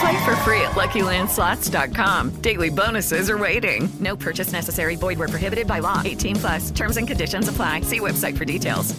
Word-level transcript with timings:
Play 0.00 0.24
for 0.24 0.36
free 0.36 0.60
at 0.60 0.72
LuckyLandSlots.com. 0.72 2.30
Daily 2.40 2.70
bonuses 2.70 3.28
are 3.30 3.38
waiting. 3.38 3.88
No 4.00 4.16
purchase 4.16 4.52
necessary. 4.52 4.96
Void 4.96 5.18
where 5.18 5.28
prohibited 5.28 5.66
by 5.66 5.80
law. 5.80 6.00
18 6.04 6.36
plus. 6.36 6.70
Terms 6.70 6.96
and 6.96 7.06
conditions 7.06 7.48
apply. 7.48 7.82
See 7.82 8.00
website 8.00 8.36
for 8.36 8.44
details. 8.44 8.94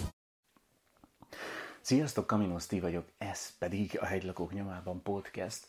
Sziasztok, 1.85 2.27
Kamino 2.27 2.59
Steve 2.59 2.81
vagyok, 2.81 3.05
ez 3.17 3.57
pedig 3.59 3.97
a 4.01 4.05
Hegylakók 4.05 4.53
nyomában 4.53 5.01
podcast. 5.01 5.67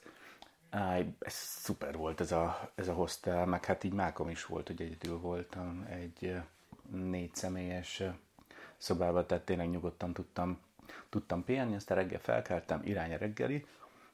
Áj, 0.70 1.14
ez 1.18 1.32
szuper 1.32 1.96
volt 1.96 2.20
ez 2.20 2.32
a, 2.32 2.70
ez 2.74 2.88
a 2.88 2.92
hostel, 2.92 3.46
meg 3.46 3.64
hát 3.64 3.84
így 3.84 3.92
mákom 3.92 4.28
is 4.28 4.44
volt, 4.44 4.66
hogy 4.66 4.82
egyedül 4.82 5.18
voltam 5.18 5.86
egy 5.90 6.36
négy 6.90 7.34
személyes 7.34 8.00
ö, 8.00 8.08
szobában, 8.76 9.26
tehát 9.26 9.44
tényleg 9.44 9.70
nyugodtan 9.70 10.12
tudtam, 10.12 10.58
tudtam 11.08 11.44
pihenni, 11.44 11.74
aztán 11.74 11.96
reggel 11.96 12.20
felkeltem, 12.20 12.80
irány 12.84 13.14
a 13.14 13.18
reggeli. 13.18 13.66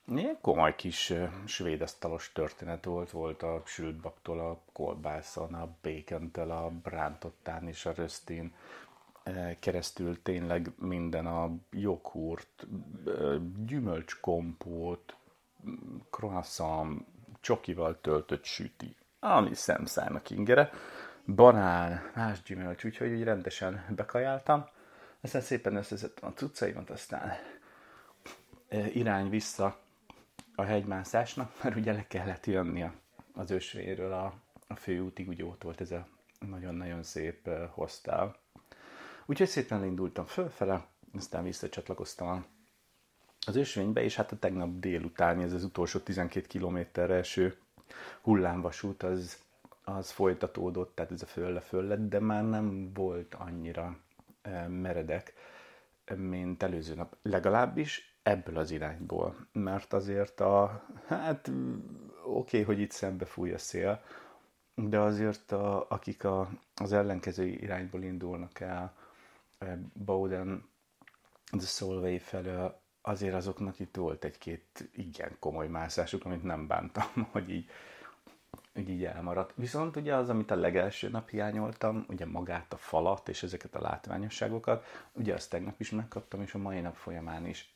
Ilyen 0.06 0.39
komoly 0.41 0.75
kis 0.75 1.11
ö, 1.11 1.25
svéd 1.47 1.81
asztalos 1.81 2.33
történet 2.33 2.84
volt, 2.84 3.11
volt 3.11 3.42
a 3.42 3.62
sült 3.64 3.97
babtól 3.97 4.41
a 4.41 4.61
kolbászon, 4.72 5.55
a 5.55 5.69
bacontől, 5.83 6.50
a 6.50 6.70
brántottán 6.83 7.69
és 7.69 7.86
a 7.86 7.92
rösztin, 7.92 8.55
keresztül 9.61 10.23
tényleg 10.23 10.73
minden 10.77 11.27
a 11.27 11.50
joghurt, 11.70 12.67
gyümölcskompót, 13.67 15.17
croissant, 16.11 17.06
csokival 17.41 18.00
töltött 18.00 18.45
süti, 18.45 18.97
ami 19.20 19.55
szemszájnak 19.55 20.30
ingere, 20.30 20.70
banán, 21.27 22.11
más 22.14 22.42
gyümölcs, 22.42 22.84
úgyhogy 22.84 23.12
úgy 23.12 23.23
rendesen 23.23 23.84
bekajáltam. 23.97 24.67
Aztán 25.20 25.42
szépen 25.42 25.77
összeszedtem 25.77 26.28
a 26.28 26.33
cuccaimat, 26.33 26.91
aztán 26.91 27.33
irány 28.92 29.28
vissza 29.28 29.80
a 30.55 30.62
hegymászásnak, 30.62 31.53
mert 31.62 31.77
ugye 31.77 31.92
le 31.92 32.06
kellett 32.06 32.47
jönni 32.47 32.83
a- 32.83 32.95
az 33.34 33.50
ösvényről 33.50 34.12
a, 34.12 34.34
a 34.67 34.75
főútig, 34.75 35.28
ugye 35.28 35.45
ott 35.45 35.62
volt 35.62 35.81
ez 35.81 35.91
a 35.91 36.06
nagyon-nagyon 36.39 37.03
szép 37.03 37.48
hostel. 37.70 38.36
Úgyhogy 39.27 39.48
szépen 39.48 39.84
indultam 39.84 40.25
fölfele, 40.25 40.86
aztán 41.14 41.42
visszacsatlakoztam 41.42 42.45
az 43.47 43.56
ösvénybe, 43.56 44.03
és 44.03 44.17
hát 44.17 44.33
a 44.33 44.39
tegnap 44.39 44.78
délutáni, 44.78 45.42
ez 45.42 45.53
az 45.53 45.64
utolsó 45.64 45.98
12 45.98 46.47
kilométerre 46.47 47.14
eső 47.14 47.57
hullámvasút, 48.20 49.02
az, 49.02 49.39
az 49.85 50.11
folytatódott, 50.11 50.95
tehát 50.95 51.12
ez 51.12 51.23
a 51.23 51.27
fölle-föl 51.27 51.83
lett, 51.85 52.08
de 52.08 52.20
már 52.20 52.45
nem 52.45 52.92
volt 52.92 53.35
annyira 53.35 53.96
meredek, 54.68 55.35
mint 56.17 56.62
előző 56.62 56.95
nap. 56.95 57.17
Legalábbis 57.23 58.11
ebből 58.23 58.57
az 58.57 58.71
irányból. 58.71 59.47
Mert 59.53 59.93
azért 59.93 60.41
a, 60.41 60.85
hát 61.07 61.49
oké, 61.49 62.61
okay, 62.61 62.63
hogy 62.63 62.81
itt 62.81 62.91
szembe 62.91 63.25
fúj 63.25 63.53
a 63.53 63.59
szél, 63.59 64.03
de 64.75 64.99
azért 64.99 65.53
a, 65.53 65.87
akik 65.89 66.25
a, 66.25 66.49
az 66.75 66.93
ellenkező 66.93 67.45
irányból 67.47 68.03
indulnak 68.03 68.61
el, 68.61 68.95
eh, 69.59 69.79
Bowden, 69.93 70.71
The 71.51 71.67
Solvay 71.67 72.19
felől, 72.19 72.81
azért 73.03 73.35
azoknak 73.35 73.79
itt 73.79 73.97
volt 73.97 74.25
egy-két 74.25 74.91
igen 74.93 75.37
komoly 75.39 75.69
mászásuk, 75.69 76.25
amit 76.25 76.43
nem 76.43 76.67
bántam, 76.67 77.07
hogy 77.33 77.51
így, 77.51 77.71
hogy 78.75 78.89
így 78.89 79.05
elmaradt. 79.05 79.53
Viszont 79.55 79.97
ugye 79.97 80.15
az, 80.15 80.29
amit 80.29 80.51
a 80.51 80.57
legelső 80.57 81.09
nap 81.09 81.29
hiányoltam, 81.29 82.05
ugye 82.09 82.27
magát 82.27 82.73
a 82.73 82.77
falat 82.77 83.29
és 83.29 83.43
ezeket 83.43 83.75
a 83.75 83.81
látványosságokat, 83.81 84.85
ugye 85.13 85.35
azt 85.35 85.51
tegnap 85.51 85.81
is 85.81 85.91
megkaptam, 85.91 86.43
és 86.43 86.55
a 86.55 86.59
mai 86.59 86.81
nap 86.81 86.97
folyamán 86.97 87.47
is. 87.47 87.72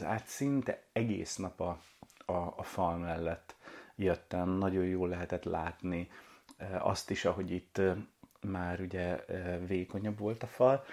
Hát 0.00 0.26
szinte 0.26 0.82
egész 0.92 1.36
nap 1.36 1.60
a, 1.60 1.80
a, 2.26 2.54
a 2.56 2.62
fal 2.62 2.96
mellett 2.96 3.54
jöttem, 3.96 4.48
nagyon 4.48 4.84
jól 4.84 5.08
lehetett 5.08 5.44
látni 5.44 6.10
eh, 6.56 6.86
azt 6.86 7.10
is, 7.10 7.24
ahogy 7.24 7.50
itt 7.50 7.78
eh, 7.78 7.96
már 8.40 8.80
ugye 8.80 9.24
eh, 9.24 9.58
vékonyabb 9.66 10.18
volt 10.18 10.42
a 10.42 10.46
fal, 10.46 10.84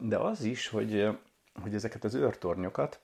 de 0.00 0.16
az 0.16 0.42
is, 0.42 0.68
hogy, 0.68 1.18
hogy 1.62 1.74
ezeket 1.74 2.04
az 2.04 2.14
őrtornyokat, 2.14 3.00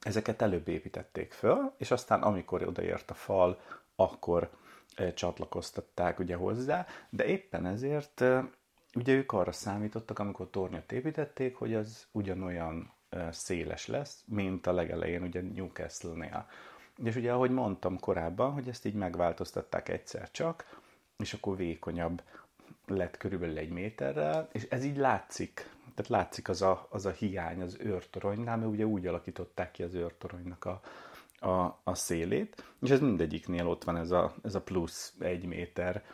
ezeket 0.00 0.42
előbb 0.42 0.68
építették 0.68 1.32
föl, 1.32 1.72
és 1.76 1.90
aztán 1.90 2.22
amikor 2.22 2.62
odaért 2.62 3.10
a 3.10 3.14
fal, 3.14 3.60
akkor 3.96 4.50
csatlakoztatták 5.14 6.18
ugye 6.18 6.36
hozzá, 6.36 6.86
de 7.10 7.24
éppen 7.24 7.66
ezért 7.66 8.24
ugye 8.94 9.12
ők 9.12 9.32
arra 9.32 9.52
számítottak, 9.52 10.18
amikor 10.18 10.50
tornyot 10.50 10.92
építették, 10.92 11.56
hogy 11.56 11.74
az 11.74 12.06
ugyanolyan 12.12 12.92
széles 13.30 13.86
lesz, 13.86 14.24
mint 14.26 14.66
a 14.66 14.72
legelején 14.72 15.22
ugye 15.22 15.40
Newcastle-nél. 15.40 16.46
És 17.04 17.16
ugye, 17.16 17.32
ahogy 17.32 17.50
mondtam 17.50 17.98
korábban, 17.98 18.52
hogy 18.52 18.68
ezt 18.68 18.84
így 18.84 18.94
megváltoztatták 18.94 19.88
egyszer 19.88 20.30
csak, 20.30 20.80
és 21.18 21.32
akkor 21.32 21.56
vékonyabb 21.56 22.22
lett 22.86 23.16
körülbelül 23.16 23.58
egy 23.58 23.70
méterrel, 23.70 24.48
és 24.52 24.66
ez 24.70 24.84
így 24.84 24.96
látszik. 24.96 25.70
Tehát 25.94 26.10
látszik 26.10 26.48
az 26.48 26.62
a, 26.62 26.86
az 26.90 27.06
a 27.06 27.10
hiány 27.10 27.62
az 27.62 27.76
őrtoronynál, 27.80 28.56
mert 28.56 28.70
ugye 28.70 28.84
úgy 28.84 29.06
alakították 29.06 29.70
ki 29.70 29.82
az 29.82 29.94
őrtoronynak 29.94 30.64
a, 30.64 30.80
a, 31.48 31.80
a 31.84 31.94
szélét, 31.94 32.64
és 32.82 32.90
ez 32.90 33.00
mindegyiknél 33.00 33.68
ott 33.68 33.84
van 33.84 33.96
ez 33.96 34.10
a, 34.10 34.34
ez 34.42 34.54
a 34.54 34.62
plusz 34.62 35.14
egy 35.18 35.46
méter 35.46 36.04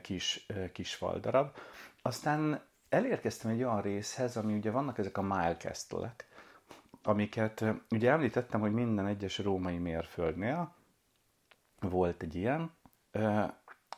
kis, 0.00 0.46
kis 0.72 0.94
faldarab. 0.94 1.56
Aztán 2.02 2.62
elérkeztem 2.88 3.50
egy 3.50 3.62
olyan 3.62 3.82
részhez, 3.82 4.36
ami 4.36 4.54
ugye 4.54 4.70
vannak 4.70 4.98
ezek 4.98 5.18
a 5.18 5.22
milecastle-ek, 5.22 6.28
amiket 7.02 7.64
ugye 7.90 8.10
említettem, 8.10 8.60
hogy 8.60 8.72
minden 8.72 9.06
egyes 9.06 9.38
római 9.38 9.78
mérföldnél 9.78 10.74
volt 11.80 12.22
egy 12.22 12.34
ilyen. 12.34 12.70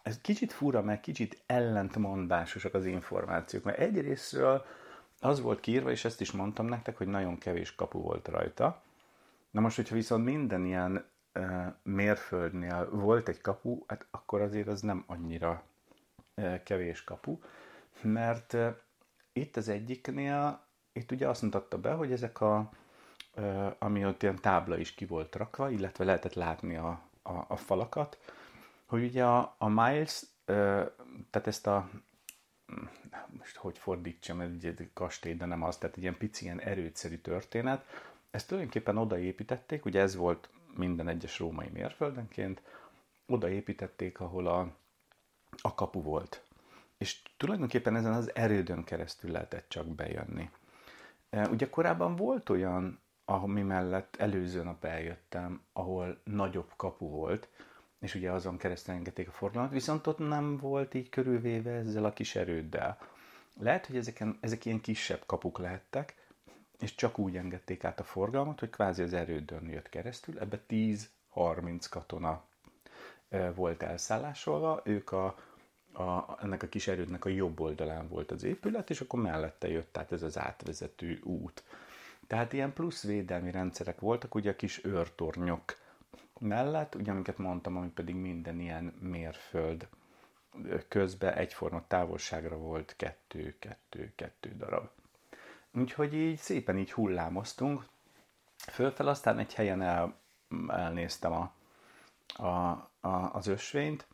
Ez 0.02 0.20
kicsit 0.20 0.52
fura, 0.52 0.82
mert 0.82 1.00
kicsit 1.00 1.42
ellentmondásosak 1.46 2.74
az 2.74 2.84
információk, 2.84 3.64
mert 3.64 3.78
egyrésztről 3.78 4.64
az 5.20 5.40
volt 5.40 5.60
kiírva, 5.60 5.90
és 5.90 6.04
ezt 6.04 6.20
is 6.20 6.32
mondtam 6.32 6.66
nektek, 6.66 6.96
hogy 6.96 7.06
nagyon 7.06 7.38
kevés 7.38 7.74
kapu 7.74 8.00
volt 8.00 8.28
rajta. 8.28 8.82
Na 9.50 9.60
most, 9.60 9.76
hogyha 9.76 9.94
viszont 9.94 10.24
minden 10.24 10.64
ilyen 10.64 11.04
mérföldnél 11.82 12.90
volt 12.90 13.28
egy 13.28 13.40
kapu, 13.40 13.84
hát 13.86 14.06
akkor 14.10 14.40
azért 14.40 14.68
az 14.68 14.80
nem 14.80 15.04
annyira 15.06 15.62
kevés 16.64 17.04
kapu, 17.04 17.38
mert 18.02 18.56
itt 19.32 19.56
az 19.56 19.68
egyiknél, 19.68 20.66
itt 20.92 21.12
ugye 21.12 21.28
azt 21.28 21.42
mutatta 21.42 21.78
be, 21.78 21.92
hogy 21.92 22.12
ezek 22.12 22.40
a, 22.40 22.70
ami 23.78 24.06
ott 24.06 24.22
ilyen 24.22 24.40
tábla 24.40 24.76
is 24.76 24.94
ki 24.94 25.06
volt 25.06 25.36
rakva, 25.36 25.70
illetve 25.70 26.04
lehetett 26.04 26.34
látni 26.34 26.76
a, 26.76 27.02
a, 27.22 27.44
a 27.48 27.56
falakat, 27.56 28.18
hogy 28.86 29.04
ugye 29.04 29.24
a, 29.24 29.54
a 29.58 29.68
Miles, 29.68 30.22
tehát 31.30 31.46
ezt 31.46 31.66
a 31.66 31.90
most 33.38 33.56
hogy 33.56 33.78
fordítsam, 33.78 34.40
ez 34.40 34.50
egy 34.62 34.90
kastély, 34.92 35.34
de 35.34 35.44
nem 35.44 35.62
az, 35.62 35.76
tehát 35.76 35.96
egy 35.96 36.02
ilyen 36.02 36.16
pici, 36.16 36.44
ilyen 36.44 36.60
erőtszerű 36.60 37.16
történet. 37.16 37.84
Ezt 38.30 38.48
tulajdonképpen 38.48 38.96
odaépítették, 38.96 39.84
ugye 39.84 40.00
ez 40.00 40.16
volt 40.16 40.48
minden 40.74 41.08
egyes 41.08 41.38
római 41.38 41.68
mérföldenként, 41.68 42.62
odaépítették, 43.26 44.20
ahol 44.20 44.46
a, 44.46 44.72
a 45.62 45.74
kapu 45.74 46.02
volt. 46.02 46.42
És 46.98 47.22
tulajdonképpen 47.36 47.96
ezen 47.96 48.12
az 48.12 48.34
erődön 48.34 48.84
keresztül 48.84 49.30
lehetett 49.30 49.68
csak 49.68 49.86
bejönni. 49.86 50.50
E, 51.30 51.48
Ugye 51.48 51.70
korábban 51.70 52.16
volt 52.16 52.48
olyan, 52.48 53.00
ami 53.24 53.62
mellett 53.62 54.16
előző 54.16 54.62
nap 54.62 54.84
eljöttem, 54.84 55.62
ahol 55.72 56.20
nagyobb 56.24 56.72
kapu 56.76 57.08
volt, 57.08 57.48
és 58.00 58.14
ugye 58.14 58.32
azon 58.32 58.56
keresztül 58.56 58.94
engedték 58.94 59.28
a 59.28 59.32
forgalmat, 59.32 59.72
viszont 59.72 60.06
ott 60.06 60.18
nem 60.18 60.56
volt 60.56 60.94
így 60.94 61.08
körülvéve 61.08 61.70
ezzel 61.70 62.04
a 62.04 62.12
kis 62.12 62.34
erőddel. 62.34 62.98
Lehet, 63.60 63.86
hogy 63.86 63.96
ezeken, 63.96 64.38
ezek 64.40 64.64
ilyen 64.64 64.80
kisebb 64.80 65.22
kapuk 65.26 65.58
lehettek, 65.58 66.26
és 66.78 66.94
csak 66.94 67.18
úgy 67.18 67.36
engedték 67.36 67.84
át 67.84 68.00
a 68.00 68.04
forgalmat, 68.04 68.60
hogy 68.60 68.70
kvázi 68.70 69.02
az 69.02 69.12
erődön 69.12 69.68
jött 69.68 69.88
keresztül, 69.88 70.38
ebbe 70.38 70.60
10-30 70.68 71.86
katona 71.90 72.44
volt 73.54 73.82
elszállásolva, 73.82 74.80
ők 74.84 75.12
a, 75.12 75.38
a, 75.92 76.42
ennek 76.42 76.62
a 76.62 76.68
kis 76.68 76.88
erődnek 76.88 77.24
a 77.24 77.28
jobb 77.28 77.60
oldalán 77.60 78.08
volt 78.08 78.30
az 78.30 78.42
épület, 78.42 78.90
és 78.90 79.00
akkor 79.00 79.20
mellette 79.20 79.68
jött 79.68 79.92
tehát 79.92 80.12
ez 80.12 80.22
az 80.22 80.38
átvezető 80.38 81.20
út. 81.22 81.64
Tehát 82.26 82.52
ilyen 82.52 82.72
plusz 82.72 83.02
védelmi 83.02 83.50
rendszerek 83.50 84.00
voltak, 84.00 84.34
ugye 84.34 84.50
a 84.50 84.56
kis 84.56 84.84
őrtornyok 84.84 85.76
mellett, 86.38 86.94
ugye 86.94 87.10
amiket 87.10 87.38
mondtam, 87.38 87.76
ami 87.76 87.88
pedig 87.88 88.14
minden 88.14 88.60
ilyen 88.60 88.84
mérföld 89.00 89.88
közben 90.88 91.34
egyforma 91.34 91.86
távolságra 91.86 92.56
volt 92.56 92.94
kettő, 92.96 93.56
kettő, 93.58 94.12
kettő 94.14 94.54
darab. 94.56 94.88
Úgyhogy 95.72 96.14
így 96.14 96.38
szépen 96.38 96.78
így 96.78 96.92
hullámoztunk. 96.92 97.84
Fölfel 98.56 99.08
aztán 99.08 99.38
egy 99.38 99.54
helyen 99.54 99.82
el, 99.82 100.18
elnéztem 100.68 101.32
a, 101.32 101.52
a, 102.42 102.46
a, 103.00 103.30
az 103.32 103.46
ösvényt, 103.46 104.06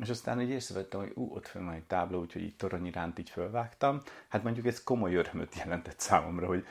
és 0.00 0.08
aztán 0.08 0.40
így 0.40 0.50
észrevettem, 0.50 1.00
hogy 1.00 1.12
ú, 1.14 1.34
ott 1.34 1.46
fönn 1.46 1.64
van 1.64 1.74
egy 1.74 1.84
tábla, 1.84 2.18
úgyhogy 2.18 2.42
így 2.42 2.56
torony 2.56 2.86
iránt 2.86 3.18
így 3.18 3.30
fölvágtam. 3.30 4.02
Hát 4.28 4.42
mondjuk 4.42 4.66
ez 4.66 4.82
komoly 4.82 5.14
örömöt 5.14 5.54
jelentett 5.54 6.00
számomra, 6.00 6.46
hogy 6.46 6.66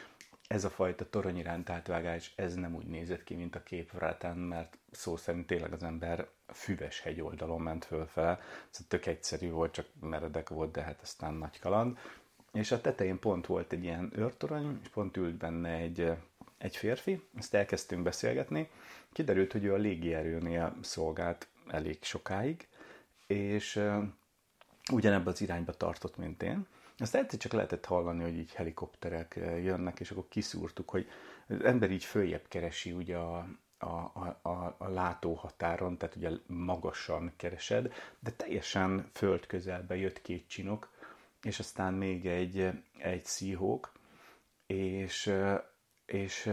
ez 0.50 0.64
a 0.64 0.70
fajta 0.70 1.10
torony 1.10 1.38
iránt 1.38 1.70
átvágás, 1.70 2.34
ez 2.36 2.56
nem 2.56 2.76
úgy 2.76 2.86
nézett 2.86 3.24
ki, 3.24 3.36
mint 3.36 3.56
a 3.56 3.64
képvrátán, 3.64 4.38
mert 4.38 4.78
szó 4.92 5.18
szerint 5.18 5.48
tényleg 5.48 5.74
az 5.74 5.84
ember 5.84 6.28
füves 6.54 7.00
hegy 7.00 7.22
oldalon 7.22 7.62
ment 7.62 7.86
fölfele. 7.86 8.40
Ez 8.72 8.80
tök 8.88 9.06
egyszerű 9.06 9.50
volt, 9.50 9.72
csak 9.74 9.86
meredek 10.00 10.50
volt, 10.50 10.72
de 10.72 10.82
hát 10.82 11.00
aztán 11.02 11.34
nagy 11.34 11.60
kaland. 11.60 11.98
És 12.54 12.72
a 12.72 12.82
tetején 12.82 13.20
pont 13.20 13.46
volt 13.46 13.72
egy 13.72 13.84
ilyen 13.84 14.12
őrtorony, 14.16 14.80
és 14.84 14.90
pont 14.90 15.18
ült 15.18 15.36
benne 15.36 15.70
egy, 15.70 16.12
egy 16.58 16.76
férfi, 16.76 17.22
ezt 17.38 17.54
elkezdtünk 17.54 18.04
beszélgetni. 18.04 18.70
Kiderült, 19.12 19.52
hogy 19.52 19.64
ő 19.64 19.74
a 19.74 19.78
légierőnél 19.78 20.76
szolgált 20.82 21.48
elég 21.68 21.98
sokáig, 22.02 22.68
és 23.30 23.82
ugyanebben 24.92 25.34
az 25.34 25.42
irányba 25.42 25.74
tartott, 25.74 26.18
mint 26.18 26.44
én. 26.44 26.66
Azt 26.98 27.16
egyszer 27.16 27.40
csak 27.40 27.52
lehetett 27.52 27.86
hallani, 27.86 28.24
hogy 28.24 28.38
így 28.38 28.54
helikopterek 28.54 29.40
jönnek, 29.64 30.00
és 30.00 30.12
akkor 30.12 30.26
kiszúrtuk, 30.30 30.90
hogy 30.90 31.08
az 31.48 31.64
ember 31.64 31.92
így 31.92 32.04
följebb 32.04 32.46
keresi 32.48 32.92
ugye 32.92 33.18
a, 33.18 33.48
a, 33.78 33.86
a, 33.88 34.40
a, 34.42 34.76
a 34.78 34.90
látóhatáron, 34.90 35.98
tehát 35.98 36.16
ugye 36.16 36.30
magasan 36.48 37.32
keresed, 37.36 37.94
de 38.20 38.32
teljesen 38.32 39.10
föld 39.14 39.46
közelbe 39.46 39.96
jött 39.96 40.22
két 40.22 40.48
csinok, 40.48 40.92
és 41.42 41.60
aztán 41.60 41.94
még 41.94 42.26
egy, 42.26 42.70
egy 42.98 43.26
szíhók, 43.26 43.92
és, 44.68 45.34
és 46.06 46.44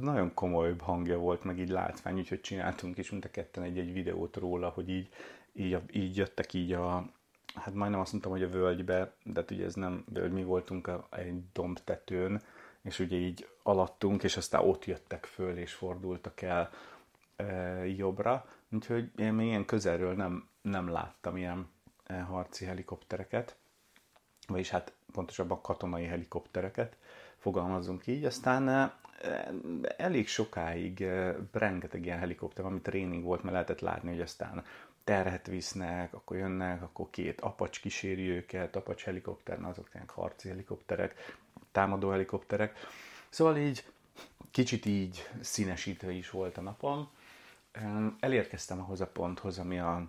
nagyon 0.00 0.34
komoly 0.34 0.74
hangja 0.78 1.18
volt, 1.18 1.44
meg 1.44 1.58
így 1.58 1.68
látvány, 1.68 2.18
úgyhogy 2.18 2.40
csináltunk 2.40 2.98
is 2.98 3.10
mind 3.10 3.24
a 3.24 3.30
ketten 3.30 3.62
egy-egy 3.62 3.92
videót 3.92 4.36
róla, 4.36 4.68
hogy 4.68 4.88
így, 4.88 5.08
így, 5.52 5.78
így 5.92 6.16
jöttek 6.16 6.52
így 6.52 6.72
a, 6.72 7.10
hát 7.54 7.74
majdnem 7.74 8.00
azt 8.00 8.12
mondtam, 8.12 8.32
hogy 8.32 8.42
a 8.42 8.48
völgybe, 8.50 9.12
de 9.24 9.44
ugye 9.50 9.64
ez 9.64 9.74
nem 9.74 10.04
völgy, 10.12 10.32
mi 10.32 10.44
voltunk 10.44 10.86
a, 10.86 11.06
egy 11.10 11.42
dombtetőn, 11.52 12.40
és 12.82 12.98
ugye 12.98 13.16
így 13.16 13.48
alattunk, 13.62 14.22
és 14.22 14.36
aztán 14.36 14.64
ott 14.64 14.84
jöttek 14.84 15.24
föl, 15.24 15.58
és 15.58 15.72
fordultak 15.72 16.42
el 16.42 16.70
e, 17.36 17.44
jobbra, 17.86 18.46
úgyhogy 18.70 19.10
én 19.16 19.32
még 19.32 19.46
ilyen 19.46 19.64
közelről 19.64 20.14
nem, 20.14 20.48
nem 20.62 20.88
láttam 20.88 21.36
ilyen 21.36 21.68
e, 22.06 22.20
harci 22.20 22.64
helikoptereket, 22.64 23.56
vagyis 24.46 24.70
hát 24.70 24.92
pontosabban 25.12 25.60
katonai 25.60 26.04
helikoptereket, 26.04 26.96
fogalmazunk 27.38 28.06
így, 28.06 28.24
aztán 28.24 28.68
e, 28.68 28.98
elég 29.96 30.28
sokáig 30.28 31.02
e, 31.02 31.36
rengeteg 31.52 32.04
ilyen 32.04 32.18
helikopter, 32.18 32.64
ami 32.64 32.80
tréning 32.80 33.24
volt, 33.24 33.42
mert 33.42 33.52
lehetett 33.52 33.80
látni, 33.80 34.10
hogy 34.10 34.20
aztán 34.20 34.64
terhet 35.10 35.46
visznek, 35.46 36.14
akkor 36.14 36.36
jönnek, 36.36 36.82
akkor 36.82 37.10
két 37.10 37.40
apacs 37.40 37.80
kíséri 37.80 38.28
őket, 38.28 38.76
apacs 38.76 39.02
helikopter, 39.02 39.64
azok 39.64 39.88
tényleg 39.88 40.10
harci 40.10 40.48
helikopterek, 40.48 41.36
támadó 41.72 42.10
helikopterek. 42.10 42.78
Szóval 43.28 43.56
így 43.56 43.84
kicsit 44.50 44.86
így 44.86 45.28
színesítve 45.40 46.12
is 46.12 46.30
volt 46.30 46.58
a 46.58 46.60
napom. 46.60 47.08
Elérkeztem 48.20 48.80
ahhoz 48.80 49.00
a 49.00 49.06
ponthoz, 49.06 49.58
ami 49.58 49.78
a, 49.78 50.08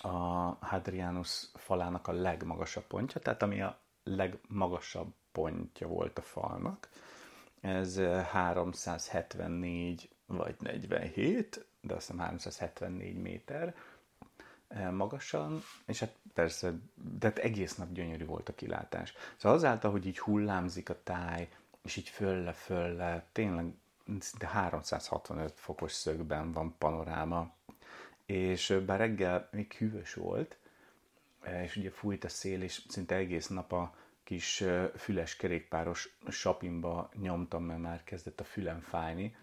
a 0.00 0.08
Hadrianus 0.60 1.46
falának 1.54 2.08
a 2.08 2.12
legmagasabb 2.12 2.84
pontja, 2.84 3.20
tehát 3.20 3.42
ami 3.42 3.62
a 3.62 3.78
legmagasabb 4.04 5.12
pontja 5.32 5.86
volt 5.86 6.18
a 6.18 6.22
falnak. 6.22 6.88
Ez 7.60 7.98
374 8.30 10.08
vagy 10.26 10.56
47, 10.58 11.66
de 11.80 11.94
azt 11.94 12.06
hiszem 12.06 12.20
374 12.20 13.16
méter 13.16 13.62
eh, 13.62 13.74
magasan, 14.92 15.62
és 15.86 16.00
hát 16.00 16.14
persze, 16.34 16.72
de 17.18 17.26
hát 17.26 17.38
egész 17.38 17.74
nap 17.74 17.92
gyönyörű 17.92 18.24
volt 18.24 18.48
a 18.48 18.54
kilátás. 18.54 19.14
Szóval 19.36 19.58
azáltal, 19.58 19.90
hogy 19.90 20.06
így 20.06 20.18
hullámzik 20.18 20.88
a 20.88 21.02
táj, 21.02 21.48
és 21.82 21.96
így 21.96 22.08
fölle-fölle, 22.08 23.26
tényleg 23.32 23.74
de 24.38 24.46
365 24.46 25.52
fokos 25.56 25.92
szögben 25.92 26.52
van 26.52 26.74
panoráma, 26.78 27.54
és 28.26 28.70
eh, 28.70 28.80
bár 28.80 28.98
reggel 28.98 29.48
még 29.52 29.72
hűvös 29.72 30.14
volt, 30.14 30.56
eh, 31.40 31.62
és 31.62 31.76
ugye 31.76 31.90
fújt 31.90 32.24
a 32.24 32.28
szél, 32.28 32.62
és 32.62 32.82
szinte 32.88 33.14
egész 33.14 33.46
nap 33.46 33.72
a 33.72 33.94
kis 34.24 34.64
füles 34.96 35.36
kerékpáros 35.36 36.16
sapimba 36.28 37.10
nyomtam, 37.16 37.64
mert 37.64 37.80
már 37.80 38.04
kezdett 38.04 38.40
a 38.40 38.44
fülem 38.44 38.80
fájni, 38.80 39.36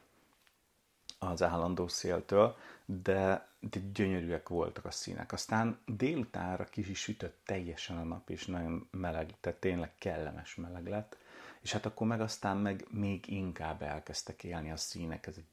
az 1.19 1.44
állandó 1.44 1.88
széltől, 1.88 2.57
de, 2.86 3.48
de 3.60 3.80
gyönyörűek 3.94 4.50
voltak 4.50 4.86
a 4.86 4.92
színek. 4.92 5.31
Aztán 5.31 5.80
délutánra 5.86 6.63
ki 6.63 6.89
is 6.89 7.00
sütött 7.00 7.42
teljesen 7.45 7.98
a 7.98 8.04
nap, 8.04 8.30
és 8.30 8.45
nagyon 8.45 8.88
meleg, 8.92 9.33
tehát 9.39 9.60
tényleg 9.60 9.92
kellemes 9.98 10.56
meleg 10.56 10.88
lett, 10.88 11.18
és 11.62 11.71
hát 11.71 11.86
akkor 11.86 12.07
meg 12.07 12.21
aztán 12.21 12.57
meg 12.57 12.86
még 12.89 13.27
inkább 13.27 13.81
elkezdtek 13.81 14.44
élni 14.44 14.71
a 14.71 14.77
színek, 14.77 15.27
ez 15.27 15.36
egy 15.38 15.48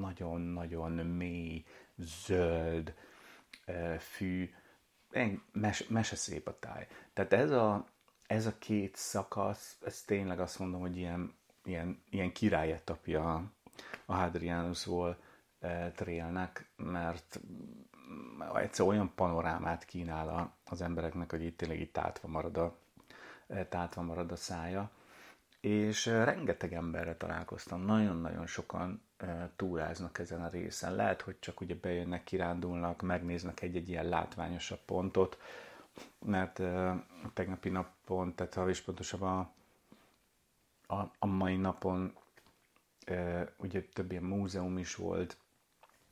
nagyon-nagyon 0.00 0.92
mély, 0.92 1.64
zöld 1.96 2.94
fű, 3.98 4.54
mes, 5.52 5.86
mese 5.86 6.16
szép 6.16 6.48
a 6.48 6.58
táj. 6.58 6.86
Tehát 7.12 7.32
ez 7.32 7.50
a, 7.50 7.88
ez 8.26 8.46
a 8.46 8.58
két 8.58 8.96
szakasz, 8.96 9.78
ez 9.84 10.02
tényleg 10.02 10.40
azt 10.40 10.58
mondom, 10.58 10.80
hogy 10.80 10.96
ilyen, 10.96 11.34
ilyen, 11.64 12.02
ilyen 12.10 12.32
királyetapja 12.32 13.52
a 14.04 14.14
Hadrianusból 14.14 15.16
e, 15.60 15.90
trélnek, 15.90 16.70
mert 16.76 17.40
egyszer 18.54 18.86
olyan 18.86 19.12
panorámát 19.14 19.84
kínál 19.84 20.56
az 20.64 20.82
embereknek, 20.82 21.30
hogy 21.30 21.42
itt 21.42 21.56
tényleg 21.56 21.80
itt 21.80 21.92
tátva 21.92 22.28
marad 22.28 22.56
a, 22.56 22.76
e, 23.46 23.66
tátva 23.66 24.02
marad 24.02 24.32
a 24.32 24.36
szája. 24.36 24.90
És 25.60 26.06
e, 26.06 26.24
rengeteg 26.24 26.72
emberre 26.72 27.16
találkoztam, 27.16 27.84
nagyon-nagyon 27.84 28.46
sokan 28.46 29.02
túráznak 29.56 30.18
ezen 30.18 30.42
a 30.42 30.48
részen. 30.48 30.94
Lehet, 30.94 31.20
hogy 31.20 31.38
csak 31.38 31.60
ugye 31.60 31.74
bejönnek, 31.74 32.24
kirándulnak, 32.24 33.02
megnéznek 33.02 33.62
egy-egy 33.62 33.88
ilyen 33.88 34.08
látványosabb 34.08 34.80
pontot, 34.84 35.38
mert 36.18 36.60
tegnapi 37.34 37.68
napon, 37.68 38.34
tehát 38.34 38.54
ha 38.54 38.68
is 38.68 38.80
pontosabban 38.80 39.50
a, 40.86 40.94
a 41.18 41.26
mai 41.26 41.56
napon 41.56 42.16
ugye 43.56 43.82
több 43.92 44.10
ilyen 44.10 44.22
múzeum 44.22 44.78
is 44.78 44.94
volt, 44.94 45.36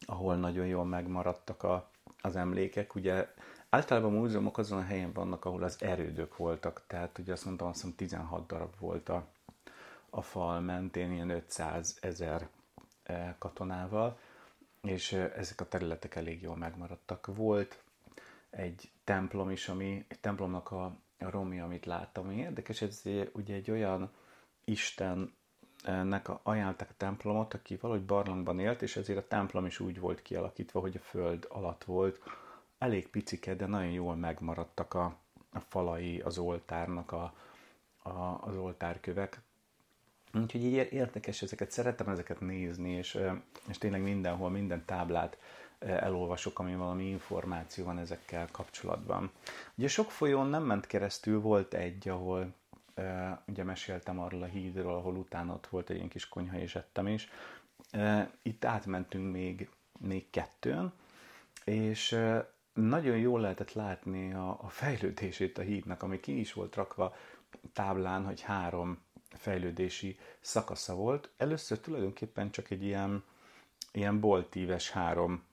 ahol 0.06 0.36
nagyon 0.36 0.66
jól 0.66 0.84
megmaradtak 0.84 1.62
a, 1.62 1.90
az 2.20 2.36
emlékek. 2.36 2.94
Ugye 2.94 3.28
általában 3.68 4.14
a 4.14 4.18
múzeumok 4.18 4.58
azon 4.58 4.78
a 4.78 4.84
helyen 4.84 5.12
vannak, 5.12 5.44
ahol 5.44 5.62
az 5.62 5.82
erődök 5.82 6.36
voltak, 6.36 6.82
tehát 6.86 7.18
ugye 7.18 7.32
azt 7.32 7.44
mondtam, 7.44 7.68
azt 7.68 7.80
hiszem 7.80 7.96
16 7.96 8.46
darab 8.46 8.74
volt 8.78 9.08
a, 9.08 9.26
a 10.10 10.22
fal 10.22 10.60
mentén, 10.60 11.12
ilyen 11.12 11.30
500 11.30 11.98
ezer 12.00 12.48
katonával, 13.38 14.18
és 14.82 15.12
ezek 15.12 15.60
a 15.60 15.68
területek 15.68 16.14
elég 16.14 16.42
jól 16.42 16.56
megmaradtak. 16.56 17.26
Volt 17.26 17.82
egy 18.50 18.90
templom 19.04 19.50
is, 19.50 19.68
ami, 19.68 20.04
egy 20.08 20.18
templomnak 20.20 20.70
a, 20.70 20.84
a 21.18 21.30
romja, 21.30 21.64
amit 21.64 21.86
láttam, 21.86 22.24
ami 22.24 22.36
érdekes, 22.36 22.82
ez 22.82 23.02
ugye 23.32 23.54
egy 23.54 23.70
olyan 23.70 24.10
Isten 24.64 25.34
nek 25.86 26.28
ajánlták 26.42 26.90
a 26.90 26.94
templomot, 26.96 27.54
aki 27.54 27.76
valahogy 27.76 28.04
barlangban 28.04 28.58
élt, 28.58 28.82
és 28.82 28.96
ezért 28.96 29.18
a 29.18 29.28
templom 29.28 29.66
is 29.66 29.80
úgy 29.80 30.00
volt 30.00 30.22
kialakítva, 30.22 30.80
hogy 30.80 30.96
a 30.96 31.04
föld 31.04 31.46
alatt 31.48 31.84
volt. 31.84 32.20
Elég 32.78 33.08
picike, 33.08 33.54
de 33.54 33.66
nagyon 33.66 33.90
jól 33.90 34.16
megmaradtak 34.16 34.94
a, 34.94 35.16
a 35.52 35.60
falai 35.60 36.20
az 36.20 36.38
oltárnak, 36.38 37.12
a, 37.12 37.34
a, 38.02 38.38
az 38.40 38.56
oltárkövek. 38.56 39.40
Úgyhogy 40.34 40.64
így 40.64 40.92
érdekes 40.92 41.42
ezeket, 41.42 41.70
szeretem 41.70 42.08
ezeket 42.08 42.40
nézni, 42.40 42.90
és, 42.90 43.18
és 43.68 43.78
tényleg 43.78 44.02
mindenhol, 44.02 44.50
minden 44.50 44.84
táblát 44.84 45.38
elolvasok, 45.78 46.58
ami 46.58 46.74
valami 46.74 47.04
információ 47.04 47.84
van 47.84 47.98
ezekkel 47.98 48.48
kapcsolatban. 48.50 49.30
Ugye 49.74 49.88
sok 49.88 50.10
folyón 50.10 50.46
nem 50.46 50.62
ment 50.62 50.86
keresztül, 50.86 51.40
volt 51.40 51.74
egy, 51.74 52.08
ahol 52.08 52.54
ugye 53.46 53.64
meséltem 53.64 54.20
arról 54.20 54.42
a 54.42 54.46
hídról, 54.46 54.94
ahol 54.94 55.16
utána 55.16 55.54
ott 55.54 55.66
volt 55.66 55.90
egy 55.90 55.96
ilyen 55.96 56.08
kis 56.08 56.28
konyha, 56.28 56.58
és 56.58 56.74
ettem 56.74 57.06
is. 57.06 57.28
Itt 58.42 58.64
átmentünk 58.64 59.32
még, 59.32 59.70
még 59.98 60.30
kettőn, 60.30 60.92
és 61.64 62.18
nagyon 62.72 63.16
jól 63.16 63.40
lehetett 63.40 63.72
látni 63.72 64.32
a, 64.32 64.58
a 64.62 64.68
fejlődését 64.68 65.58
a 65.58 65.62
hídnak, 65.62 66.02
ami 66.02 66.20
ki 66.20 66.38
is 66.38 66.52
volt 66.52 66.74
rakva 66.74 67.14
táblán, 67.72 68.24
hogy 68.24 68.40
három 68.40 68.98
fejlődési 69.28 70.18
szakasza 70.40 70.94
volt. 70.94 71.30
Először 71.36 71.80
tulajdonképpen 71.80 72.50
csak 72.50 72.70
egy 72.70 72.82
ilyen, 72.82 73.24
ilyen 73.92 74.20
boltíves 74.20 74.90
három 74.90 75.44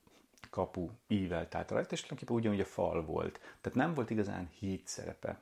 kapu 0.49 0.89
ívelt 1.07 1.55
át 1.55 1.71
rajta, 1.71 1.93
és 1.93 2.01
tulajdonképpen 2.01 2.35
ugyanúgy 2.35 2.59
a 2.59 2.71
fal 2.71 3.05
volt. 3.05 3.39
Tehát 3.61 3.77
nem 3.77 3.93
volt 3.93 4.09
igazán 4.09 4.49
híd 4.59 4.81
szerepe. 4.87 5.41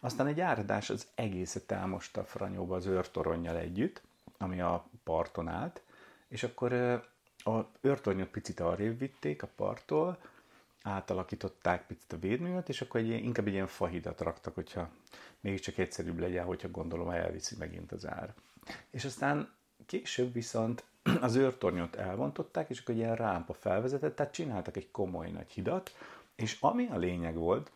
Aztán 0.00 0.26
egy 0.26 0.40
áradás 0.40 0.90
az 0.90 1.06
egészet 1.14 1.72
elmosta 1.72 2.24
franyóba 2.24 2.76
az 2.76 2.86
őrtoronnyal 2.86 3.56
együtt, 3.56 4.02
ami 4.38 4.60
a 4.60 4.88
parton 5.04 5.48
állt, 5.48 5.82
és 6.28 6.42
akkor 6.42 6.72
a 7.44 7.64
őrtornyot 7.80 8.28
picit 8.28 8.60
arrébb 8.60 8.98
vitték 8.98 9.42
a 9.42 9.48
parttól, 9.56 10.18
átalakították 10.82 11.86
picit 11.86 12.12
a 12.12 12.18
védművet, 12.18 12.68
és 12.68 12.80
akkor 12.80 13.00
egy, 13.00 13.08
inkább 13.08 13.46
egy 13.46 13.52
ilyen 13.52 13.66
fahidat 13.66 14.20
raktak, 14.20 14.54
hogyha 14.54 14.88
mégiscsak 15.40 15.78
egyszerűbb 15.78 16.18
legyen, 16.18 16.44
hogyha 16.44 16.70
gondolom 16.70 17.10
elviszi 17.10 17.56
megint 17.58 17.92
az 17.92 18.06
ár. 18.06 18.34
És 18.90 19.04
aztán 19.04 19.52
később 19.86 20.32
viszont 20.32 20.84
az 21.20 21.34
őrtornyot 21.34 21.96
elvontották, 21.96 22.70
és 22.70 22.80
akkor 22.80 22.94
egy 22.94 23.00
ilyen 23.00 23.16
rámpa 23.16 23.54
felvezetett, 23.54 24.16
tehát 24.16 24.32
csináltak 24.32 24.76
egy 24.76 24.90
komoly 24.90 25.30
nagy 25.30 25.50
hidat, 25.50 25.96
és 26.34 26.56
ami 26.60 26.86
a 26.86 26.96
lényeg 26.96 27.34
volt, 27.34 27.70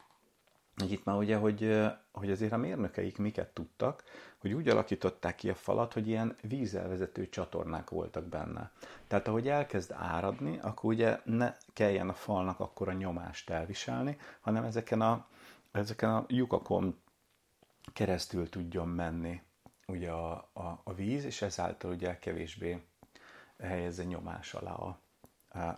itt 0.76 1.05
már 1.05 1.17
ugye, 1.17 1.37
hogy, 1.37 1.83
hogy 2.12 2.31
azért 2.31 2.52
a 2.52 2.57
mérnökeik 2.57 3.19
miket 3.19 3.49
tudtak, 3.49 4.05
hogy 4.38 4.52
úgy 4.52 4.69
alakították 4.69 5.35
ki 5.35 5.50
a 5.50 5.55
falat, 5.55 5.93
hogy 5.93 6.09
ilyen 6.09 6.37
vízelvezető 6.43 7.29
csatornák 7.29 7.91
voltak 7.91 8.25
benne. 8.25 8.71
Tehát 9.07 9.29
ahogy 9.29 9.49
elkezd 9.49 9.93
áradni, 9.93 10.59
akkor 10.62 10.93
ugye 10.93 11.21
ne 11.25 11.57
kelljen 11.73 12.09
a 12.09 12.14
falnak 12.14 12.61
akkor 12.61 12.88
a 12.88 12.93
nyomást 12.93 13.50
elviselni, 13.50 14.17
hanem 14.41 14.64
ezeken 14.64 15.00
a, 15.00 15.26
ezeken 15.73 16.11
a 16.14 16.25
lyukakon 16.29 17.00
keresztül 17.93 18.49
tudjon 18.49 18.88
menni 18.88 19.43
ugye 19.87 20.11
a, 20.11 20.33
a, 20.52 20.81
a 20.85 20.95
víz, 20.95 21.25
és 21.25 21.43
ezáltal 21.43 21.91
ugye 21.91 22.19
kevésbé 22.19 22.83
helyezze 23.59 24.05
nyomás 24.05 24.55
alá 24.55 24.73
a, 24.73 24.99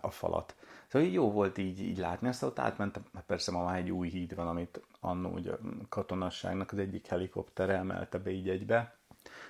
a 0.01 0.09
falat. 0.09 0.55
Szóval 0.87 1.07
jó 1.07 1.31
volt 1.31 1.57
így, 1.57 1.79
így 1.79 1.97
látni, 1.97 2.27
aztán 2.27 2.49
ott 2.49 2.59
átmentem, 2.59 3.05
persze 3.25 3.51
ma 3.51 3.63
már 3.63 3.77
egy 3.77 3.91
új 3.91 4.09
híd 4.09 4.35
van, 4.35 4.47
amit 4.47 4.81
annó 4.99 5.29
ugye 5.29 5.51
a 5.51 5.57
katonasságnak 5.89 6.71
az 6.71 6.77
egyik 6.77 7.07
helikopter 7.07 7.69
emelte 7.69 8.17
be 8.17 8.29
így 8.29 8.49
egybe, 8.49 8.95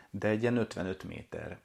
de 0.10 0.28
egy 0.28 0.42
ilyen 0.42 0.58
55 0.58 1.04
méter 1.04 1.60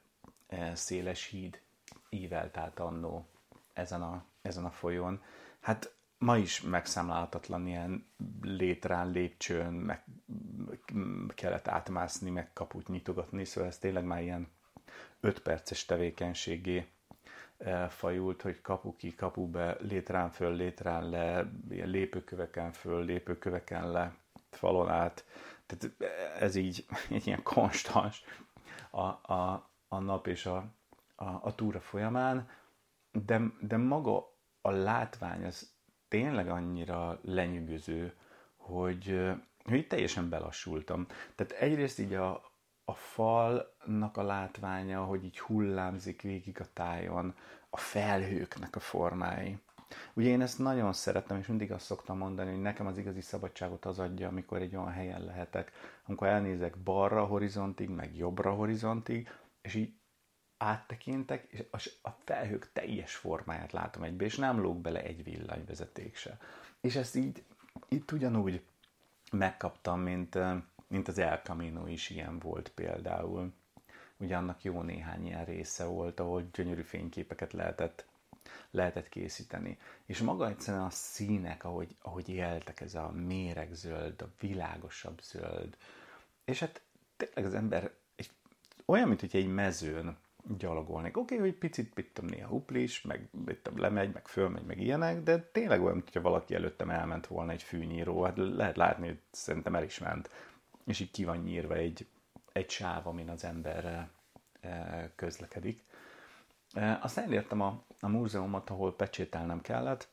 e, 0.49 0.75
széles 0.75 1.25
híd 1.25 1.61
ívelt 2.09 2.57
át 2.57 2.79
annó 2.79 3.27
ezen 3.73 4.03
a, 4.03 4.25
ezen 4.43 4.65
a 4.65 4.71
folyón. 4.71 5.23
Hát 5.61 5.95
ma 6.19 6.37
is 6.37 6.61
megszámlálhatatlan 6.61 7.67
ilyen 7.67 8.07
létrán, 8.43 9.11
lépcsőn, 9.11 9.73
meg 9.73 10.05
kellett 11.35 11.69
átmászni, 11.69 12.31
meg 12.31 12.53
kaput 12.53 12.89
nyitogatni, 12.89 13.45
szóval 13.45 13.71
ez 13.71 13.79
tényleg 13.79 14.05
már 14.05 14.23
ilyen 14.23 14.49
5 15.21 15.41
perces 15.41 15.85
tevékenységé 15.85 16.87
elfajult, 17.65 18.43
hogy 18.43 18.61
kapu 18.61 18.97
ki, 18.97 19.15
kapu 19.15 19.51
be, 19.51 19.77
létrán 19.81 20.31
föl, 20.31 20.55
létrán 20.55 21.09
le, 21.09 21.51
ilyen 21.71 21.89
lépőköveken 21.89 22.73
föl, 22.73 23.05
lépőköveken 23.05 23.91
le, 23.91 24.15
falon 24.51 24.89
át. 24.89 25.25
Tehát 25.67 26.13
ez 26.41 26.55
így 26.55 26.87
egy 27.11 27.27
ilyen 27.27 27.43
konstans 27.43 28.25
a, 28.91 29.07
a, 29.33 29.71
a 29.89 29.99
nap 29.99 30.27
és 30.27 30.47
a, 30.47 30.65
a, 31.15 31.25
a 31.25 31.55
túra 31.55 31.81
folyamán, 31.81 32.49
de, 33.13 33.41
de 33.61 33.77
maga 33.77 34.33
a 34.61 34.71
látvány 34.71 35.45
az 35.45 35.73
tényleg 36.09 36.49
annyira 36.49 37.19
lenyűgöző, 37.23 38.15
hogy, 38.57 39.31
hogy 39.65 39.87
teljesen 39.87 40.29
belassultam. 40.29 41.07
Tehát 41.35 41.53
egyrészt 41.53 41.99
így 41.99 42.15
a, 42.15 42.50
a 42.91 42.95
falnak 42.95 44.17
a 44.17 44.23
látványa, 44.23 45.05
hogy 45.05 45.25
így 45.25 45.41
hullámzik 45.41 46.23
végig 46.23 46.61
a 46.61 46.67
tájon, 46.73 47.35
a 47.71 47.77
felhőknek 47.77 48.77
a 48.77 48.81
formái. 48.81 49.59
Ugye 50.13 50.29
én 50.29 50.41
ezt 50.41 50.59
nagyon 50.59 50.93
szeretem, 50.93 51.39
és 51.39 51.47
mindig 51.47 51.73
azt 51.73 51.85
szoktam 51.85 52.19
mondani, 52.19 52.51
hogy 52.51 52.61
nekem 52.61 52.87
az 52.87 52.99
igazi 52.99 53.21
szabadságot 53.21 53.85
az 53.85 53.99
adja, 53.99 54.29
amikor 54.29 54.61
egy 54.61 54.77
olyan 54.77 54.93
helyen 54.93 55.25
lehetek, 55.25 55.73
amikor 56.07 56.27
elnézek 56.27 56.77
balra 56.77 57.25
horizontig, 57.25 57.89
meg 57.89 58.17
jobbra 58.17 58.53
horizontig, 58.53 59.29
és 59.61 59.75
így 59.75 59.93
áttekintek, 60.57 61.47
és 61.73 61.93
a 62.03 62.11
felhők 62.25 62.73
teljes 62.73 63.15
formáját 63.15 63.73
látom 63.73 64.03
egybe, 64.03 64.25
és 64.25 64.37
nem 64.37 64.61
lóg 64.61 64.77
bele 64.77 65.03
egy 65.03 65.25
villanyvezeték 65.25 66.17
se. 66.17 66.39
És 66.81 66.97
ezt 66.97 67.17
így 67.17 67.45
itt 67.89 68.13
ugyanúgy 68.13 68.63
megkaptam, 69.33 70.01
mint, 70.01 70.39
mint 70.91 71.09
az 71.09 71.19
El 71.19 71.37
Camino 71.37 71.87
is 71.87 72.11
ilyen 72.11 72.39
volt 72.39 72.69
például. 72.69 73.53
Ugye 74.17 74.37
annak 74.37 74.63
jó 74.63 74.83
néhány 74.83 75.27
ilyen 75.27 75.45
része 75.45 75.85
volt, 75.85 76.21
ahol 76.21 76.49
gyönyörű 76.53 76.83
fényképeket 76.83 77.53
lehetett, 77.53 78.07
lehetett 78.71 79.09
készíteni. 79.09 79.79
És 80.07 80.21
maga 80.21 80.49
egyszerűen 80.49 80.85
a 80.85 80.91
színek, 80.91 81.65
ahogy, 81.65 81.97
ahogy 82.03 82.29
éltek, 82.29 82.81
ez 82.81 82.95
a 82.95 83.11
méregzöld, 83.11 84.23
a 84.23 84.29
világosabb 84.41 85.21
zöld. 85.23 85.77
És 86.45 86.61
hát 86.61 86.81
tényleg 87.17 87.45
az 87.45 87.55
ember 87.55 87.91
egy, 88.17 88.31
olyan, 88.85 89.09
mint 89.09 89.21
hogy 89.21 89.37
egy 89.37 89.49
mezőn 89.49 90.17
gyalogolnék. 90.59 91.17
Oké, 91.17 91.35
okay, 91.35 91.49
hogy 91.49 91.59
picit 91.59 91.95
pittem 91.95 92.25
néha 92.25 92.55
uplis, 92.55 93.03
meg 93.03 93.29
pittem 93.45 93.79
lemegy, 93.79 94.13
meg 94.13 94.29
fölmegy, 94.29 94.65
meg 94.65 94.81
ilyenek, 94.81 95.23
de 95.23 95.39
tényleg 95.53 95.83
olyan, 95.83 95.97
mintha 95.97 96.21
valaki 96.21 96.55
előttem 96.55 96.91
elment 96.91 97.27
volna 97.27 97.53
egy 97.53 97.63
fűnyíró. 97.63 98.23
Hát 98.23 98.37
lehet 98.37 98.77
látni, 98.77 99.07
hogy 99.07 99.21
szerintem 99.31 99.75
el 99.75 99.85
is 99.85 99.99
ment. 99.99 100.31
És 100.85 101.01
így 101.01 101.11
ki 101.11 101.25
van 101.25 101.37
nyírva 101.37 101.75
egy, 101.75 102.07
egy 102.53 102.71
sáv, 102.71 103.07
amin 103.07 103.29
az 103.29 103.45
ember 103.45 104.09
e, 104.61 105.13
közlekedik. 105.15 105.85
E, 106.73 106.99
aztán 107.03 107.25
elértem 107.25 107.61
a, 107.61 107.83
a 108.01 108.09
múzeumot, 108.09 108.71
ahol 108.71 108.97
pecsételnem 108.97 109.61
kellett. 109.61 110.09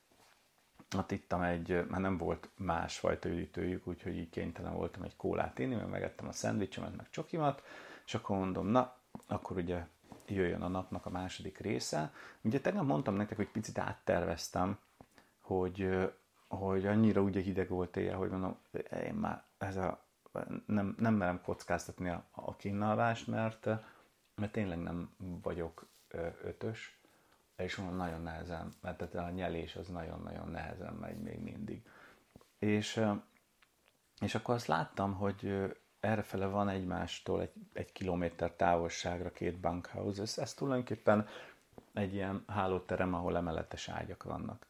Ott 0.98 1.12
ittam 1.12 1.42
egy, 1.42 1.86
már 1.88 2.02
nem 2.02 2.18
volt 2.18 2.50
másfajta 2.56 3.30
üdítőjük, 3.30 3.88
úgyhogy 3.88 4.18
így 4.18 4.30
kénytelen 4.30 4.74
voltam 4.74 5.04
egy 5.04 5.16
kólát 5.16 5.60
inni, 5.60 5.76
mert 5.76 5.90
megettem 5.90 6.28
a 6.28 6.32
szendvicsemet, 6.32 6.96
meg 6.96 7.10
csokimat, 7.10 7.64
és 8.06 8.14
akkor 8.14 8.38
mondom, 8.38 8.68
na, 8.68 8.96
akkor 9.28 9.58
ugye 9.58 9.86
jöjjön 10.28 10.62
a 10.62 10.68
napnak 10.68 11.06
a 11.06 11.10
második 11.10 11.58
része. 11.58 12.14
Ugye 12.42 12.62
tegnap 12.62 12.86
mondtam 12.86 13.16
nektek, 13.16 13.38
hogy 13.38 13.48
picit 13.48 13.78
átterveztem, 13.78 14.80
hogy, 15.40 15.90
hogy 16.48 16.86
annyira 16.86 17.22
ugye 17.22 17.42
hideg 17.42 17.70
volt 17.70 17.98
éjjel, 17.98 18.18
hogy 18.18 18.30
mondom, 18.30 18.58
én 19.06 19.14
már 19.14 19.44
ez 19.58 19.76
a, 19.76 20.06
nem, 20.66 20.96
nem 21.00 21.14
merem 21.14 21.42
kockáztatni 21.42 22.10
a, 22.10 22.28
a 22.32 22.56
kínálvást, 22.56 23.28
mert, 23.28 23.66
mert 24.36 24.52
tényleg 24.52 24.80
nem 24.80 25.16
vagyok 25.42 25.88
ötös, 26.44 27.00
és 27.56 27.76
nagyon 27.76 28.22
nehezen, 28.22 28.74
mert 28.82 29.14
a 29.16 29.30
nyelés 29.30 29.76
az 29.76 29.88
nagyon-nagyon 29.88 30.48
nehezen 30.48 30.94
megy 30.94 31.22
még 31.22 31.40
mindig. 31.40 31.82
És, 32.60 33.02
és 34.22 34.36
akkor 34.36 34.56
azt 34.56 34.68
láttam, 34.68 35.14
hogy 35.14 35.74
errefele 36.00 36.46
van 36.46 36.70
egymástól 36.70 37.42
egy, 37.42 37.54
egy 37.74 37.92
kilométer 37.92 38.52
távolságra 38.52 39.32
két 39.32 39.60
bankhouse. 39.60 40.22
Ez, 40.22 40.38
ez 40.38 40.54
tulajdonképpen 40.54 41.28
egy 41.94 42.14
ilyen 42.14 42.44
hálóterem, 42.48 43.14
ahol 43.14 43.38
emeletes 43.38 43.90
ágyak 43.90 44.24
vannak. 44.24 44.66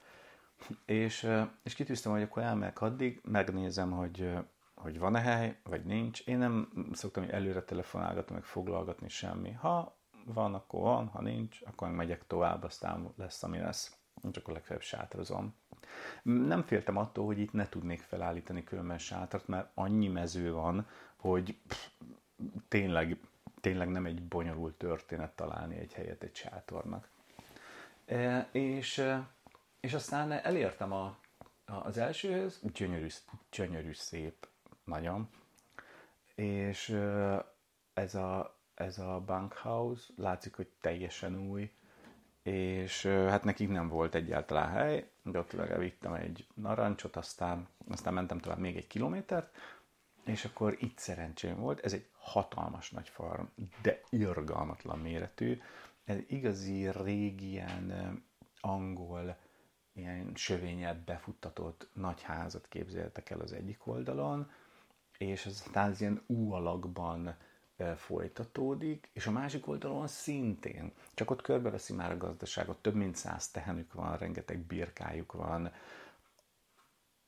És, 0.86 1.30
és 1.64 1.74
kitűztem, 1.74 2.12
hogy 2.12 2.22
akkor 2.22 2.44
elmegyek 2.44 2.82
addig, 2.82 3.22
megnézem, 3.24 3.92
hogy, 3.92 4.38
hogy 4.78 5.00
van-e 5.00 5.20
hely, 5.20 5.58
vagy 5.64 5.86
nincs. 5.86 6.28
Én 6.28 6.38
nem 6.38 6.70
szoktam 6.94 7.24
hogy 7.24 7.32
előre 7.32 7.64
telefonálgatni, 7.64 8.34
meg 8.34 8.44
foglalgatni 8.44 9.10
semmi. 9.10 9.52
Ha 9.52 9.98
van, 10.26 10.54
akkor 10.54 10.82
van, 10.82 11.08
ha 11.08 11.22
nincs, 11.22 11.62
akkor 11.66 11.90
megyek 11.90 12.28
tovább, 12.28 12.64
aztán 12.64 13.14
lesz, 13.16 13.44
ami 13.44 13.58
lesz. 13.58 13.98
Csak 14.32 14.44
akkor 14.44 14.54
legfeljebb 14.54 14.84
sátrozom. 14.84 15.56
Nem 16.24 16.64
féltem 16.64 16.98
attól, 16.98 17.26
hogy 17.26 17.40
itt 17.40 17.54
ne 17.54 17.70
tudnék 17.70 18.02
felállítani 18.02 18.64
különben 18.64 18.98
sátrat, 18.98 19.48
mert 19.48 19.70
annyi 19.74 20.08
mező 20.08 20.54
van, 20.54 20.88
hogy 21.16 21.58
pff, 21.68 21.88
tényleg, 22.68 23.18
tényleg 23.62 23.90
nem 23.90 24.06
egy 24.06 24.24
bonyolult 24.24 24.78
történet 24.78 25.36
találni 25.36 25.78
egy 25.78 25.94
helyet 25.94 26.24
egy 26.24 26.36
sátornak. 26.36 27.10
E, 28.06 28.50
és, 28.52 28.98
e, 28.98 29.28
és 29.80 29.94
aztán 29.94 30.32
elértem 30.32 30.92
a, 30.92 31.18
az 31.66 31.98
elsőhöz, 31.98 32.60
gyönyörű, 32.74 33.08
gyönyörű 33.52 33.94
szép, 33.94 34.48
nagyon, 34.88 35.30
és 36.36 36.90
ez 37.94 38.16
a, 38.16 38.58
ez 38.74 38.98
a 38.98 39.24
bunkhouse 39.26 40.14
látszik, 40.16 40.56
hogy 40.56 40.68
teljesen 40.82 41.40
új, 41.50 41.72
és 42.42 43.06
hát 43.06 43.44
nekik 43.44 43.70
nem 43.70 43.88
volt 43.88 44.16
egyáltalán 44.16 44.70
hely, 44.70 45.10
de 45.24 45.40
ott 45.40 45.52
vittem 45.78 46.14
egy 46.14 46.48
narancsot, 46.54 47.16
aztán, 47.16 47.68
aztán 47.88 48.14
mentem 48.14 48.40
tovább 48.40 48.60
még 48.60 48.76
egy 48.78 48.88
kilométert, 48.88 49.56
és 50.26 50.46
akkor 50.46 50.76
itt 50.80 50.98
szerencsém 50.98 51.60
volt, 51.60 51.80
ez 51.80 51.94
egy 51.94 52.10
hatalmas 52.18 52.92
nagy 52.92 53.10
farm, 53.10 53.44
de 53.82 54.02
irgalmatlan 54.10 55.00
méretű, 55.00 55.62
ez 56.06 56.18
igazi 56.28 56.92
régi 56.92 57.50
ilyen 57.50 58.24
angol, 58.62 59.38
ilyen 59.94 60.32
sövényet 60.36 60.98
befuttatott 60.98 61.90
nagy 61.94 62.22
házat 62.22 62.68
képzeltek 62.68 63.30
el 63.30 63.40
az 63.40 63.52
egyik 63.54 63.88
oldalon, 63.88 64.52
és 65.18 65.46
ez 65.46 65.64
aztán 65.66 65.92
az 65.92 66.02
ilyen 66.02 66.22
U 66.26 66.52
alakban 66.52 67.36
folytatódik, 67.96 69.10
és 69.14 69.28
a 69.28 69.32
másik 69.32 69.68
oldalon 69.68 70.08
szintén. 70.08 70.92
Csak 71.14 71.32
ott 71.32 71.42
körbeveszi 71.42 71.94
már 71.94 72.12
a 72.12 72.18
gazdaságot, 72.18 72.82
több 72.82 72.96
mint 72.96 73.16
száz 73.16 73.52
tehenük 73.52 73.94
van, 73.94 74.18
rengeteg 74.18 74.60
birkájuk 74.60 75.32
van, 75.32 75.72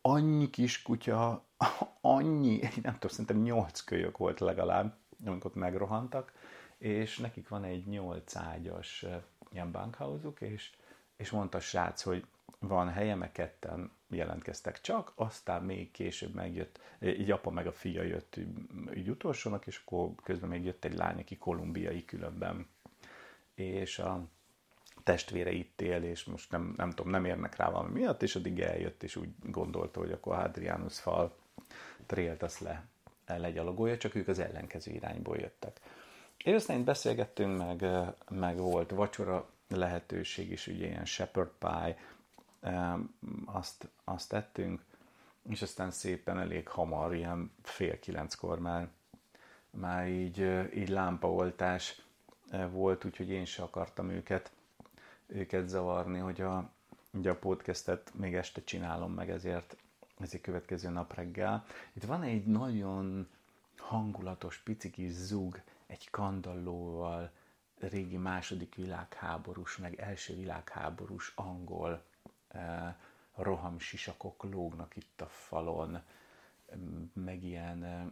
annyi 0.01 0.49
kis 0.49 0.81
kutya, 0.81 1.45
annyi, 2.01 2.59
nem 2.59 2.93
tudom, 2.93 3.09
szerintem 3.09 3.41
nyolc 3.41 3.81
kölyök 3.81 4.17
volt 4.17 4.39
legalább, 4.39 4.97
amikor 5.25 5.51
ott 5.51 5.57
megrohantak, 5.57 6.33
és 6.77 7.17
nekik 7.17 7.47
van 7.47 7.63
egy 7.63 7.87
nyolc 7.87 8.35
ágyas 8.35 9.05
ilyen 9.51 9.71
bankhauzuk, 9.71 10.41
és, 10.41 10.71
és 11.17 11.29
mondta 11.29 11.57
a 11.57 11.61
srác, 11.61 12.01
hogy 12.01 12.25
van 12.59 12.89
helye, 12.89 13.15
meg 13.15 13.31
ketten 13.31 13.91
jelentkeztek 14.07 14.81
csak, 14.81 15.11
aztán 15.15 15.63
még 15.63 15.91
később 15.91 16.33
megjött, 16.33 16.79
így 17.01 17.31
apa 17.31 17.49
meg 17.49 17.67
a 17.67 17.71
fia 17.71 18.03
jött 18.03 18.39
így 18.95 19.09
utolsónak, 19.09 19.67
és 19.67 19.81
akkor 19.85 20.09
közben 20.23 20.49
még 20.49 20.63
jött 20.63 20.85
egy 20.85 20.95
lány, 20.95 21.19
aki 21.19 21.37
kolumbiai 21.37 22.05
különben, 22.05 22.67
és 23.55 23.99
a 23.99 24.27
testvére 25.03 25.51
itt 25.51 25.81
él, 25.81 26.03
és 26.03 26.23
most 26.23 26.51
nem, 26.51 26.73
nem 26.77 26.89
tudom, 26.89 27.11
nem 27.11 27.25
érnek 27.25 27.55
rá 27.55 27.69
valami 27.69 27.99
miatt, 27.99 28.21
és 28.21 28.35
addig 28.35 28.59
eljött, 28.59 29.03
és 29.03 29.15
úgy 29.15 29.29
gondolta, 29.43 29.99
hogy 29.99 30.11
akkor 30.11 30.35
Hadrianus 30.35 30.99
fal 30.99 31.35
trélt 32.05 32.43
azt 32.43 32.59
le, 32.59 32.85
legyalogolja, 33.25 33.97
csak 33.97 34.15
ők 34.15 34.27
az 34.27 34.39
ellenkező 34.39 34.91
irányból 34.91 35.37
jöttek. 35.37 35.79
És 36.37 36.53
aztán 36.53 36.83
beszélgettünk, 36.83 37.57
meg, 37.57 37.85
meg 38.29 38.57
volt 38.57 38.91
vacsora 38.91 39.49
lehetőség 39.67 40.51
is, 40.51 40.67
ugye 40.67 40.85
ilyen 40.85 41.05
shepherd 41.05 41.51
pie, 41.59 41.97
azt, 43.45 43.87
azt 44.03 44.29
tettünk, 44.29 44.83
és 45.49 45.61
aztán 45.61 45.91
szépen 45.91 46.39
elég 46.39 46.67
hamar, 46.67 47.15
ilyen 47.15 47.51
fél 47.61 47.99
kilenckor 47.99 48.59
már, 48.59 48.89
már 49.69 50.07
így, 50.07 50.67
így 50.75 50.89
lámpaoltás 50.89 52.01
volt, 52.71 53.05
úgyhogy 53.05 53.29
én 53.29 53.45
se 53.45 53.63
akartam 53.63 54.09
őket, 54.09 54.51
őket 55.27 55.67
zavarni, 55.67 56.19
hogy 56.19 56.41
a, 56.41 56.71
ugye 57.11 57.29
a 57.29 57.39
podcastet 57.39 58.11
még 58.13 58.35
este 58.35 58.63
csinálom 58.63 59.13
meg, 59.13 59.29
ezért 59.29 59.75
ezért 60.19 60.43
következő 60.43 60.89
nap 60.89 61.13
reggel. 61.13 61.65
Itt 61.93 62.03
van 62.03 62.23
egy 62.23 62.45
nagyon 62.45 63.29
hangulatos, 63.77 64.57
pici 64.57 64.89
kis 64.89 65.11
zug, 65.11 65.61
egy 65.87 66.09
kandallóval, 66.09 67.31
régi 67.79 68.17
második 68.17 68.75
világháborús, 68.75 69.77
meg 69.77 69.99
első 69.99 70.35
világháborús 70.35 71.31
angol 71.35 72.03
rohamsisakok 73.35 74.43
lógnak 74.43 74.95
itt 74.95 75.21
a 75.21 75.27
falon, 75.27 76.01
meg 77.13 77.43
ilyen 77.43 77.83
eh, 77.83 78.05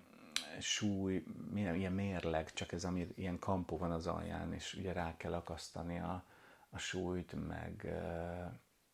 súly, 0.59 1.23
milyen, 1.51 1.75
ilyen 1.75 1.93
mérleg, 1.93 2.53
csak 2.53 2.71
ez, 2.71 2.85
ami 2.85 3.07
ilyen 3.15 3.39
kampó 3.39 3.77
van 3.77 3.91
az 3.91 4.07
alján, 4.07 4.53
és 4.53 4.73
ugye 4.73 4.93
rá 4.93 5.17
kell 5.17 5.33
akasztani 5.33 5.99
a, 5.99 6.23
a 6.69 6.77
súlyt, 6.77 7.47
meg 7.47 7.85
eh, 7.85 8.49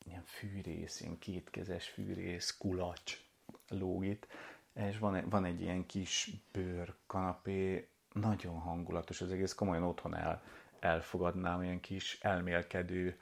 ilyen 0.05 0.23
fűrész, 0.25 1.01
ilyen 1.01 1.19
kétkezes 1.19 1.87
fűrész, 1.89 2.57
kulacs 2.57 3.21
lóg 3.67 4.05
itt, 4.05 4.27
és 4.73 4.97
van, 4.97 5.29
van 5.29 5.45
egy 5.45 5.61
ilyen 5.61 5.85
kis 5.85 6.31
bőr 6.51 6.95
kanapé, 7.05 7.87
nagyon 8.13 8.59
hangulatos 8.59 9.21
az 9.21 9.31
egész, 9.31 9.53
komolyan 9.53 9.83
otthon 9.83 10.15
el, 10.15 10.43
elfogadnám, 10.79 11.63
ilyen 11.63 11.79
kis 11.79 12.19
elmélkedő 12.21 13.19